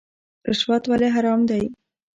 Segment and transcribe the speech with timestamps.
[0.47, 1.63] رشوت ولې حرام دی؟